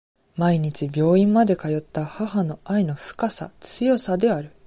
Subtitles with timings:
[0.35, 4.51] 毎日病院まで通った、母の愛の深さ、強さである。